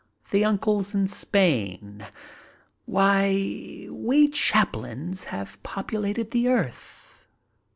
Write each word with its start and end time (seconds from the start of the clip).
The 0.31 0.43
uncles 0.43 0.95
in 0.95 1.05
Spain. 1.05 2.03
Why, 2.87 3.85
we 3.91 4.29
Chaplins 4.29 5.25
have 5.25 5.61
populated 5.61 6.31
the 6.31 6.47
earth. 6.47 7.27